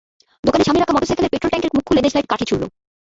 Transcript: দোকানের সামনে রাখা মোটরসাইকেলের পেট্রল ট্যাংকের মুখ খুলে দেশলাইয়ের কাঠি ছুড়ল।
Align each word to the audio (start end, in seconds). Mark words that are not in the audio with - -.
দোকানের 0.43 0.67
সামনে 0.67 0.81
রাখা 0.81 0.93
মোটরসাইকেলের 0.93 1.31
পেট্রল 1.33 1.51
ট্যাংকের 1.51 1.73
মুখ 1.75 1.83
খুলে 1.87 2.03
দেশলাইয়ের 2.05 2.29
কাঠি 2.31 2.45
ছুড়ল। 2.49 2.63